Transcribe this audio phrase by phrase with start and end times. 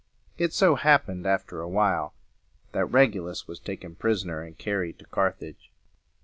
[0.35, 2.15] It so happened after a while,
[2.71, 5.69] that Reg u lus was taken pris on er and carried to Carthage.